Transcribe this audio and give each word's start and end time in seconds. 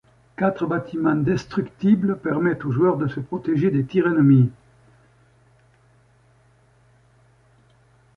Quatre 0.35 0.65
bâtiments 0.65 1.13
destructibles 1.15 2.17
permettent 2.17 2.65
au 2.65 2.71
joueur 2.71 2.97
de 2.97 3.07
se 3.07 3.19
protéger 3.19 3.69
des 3.69 3.85
tirs 3.85 4.07
ennemis. 4.07 4.49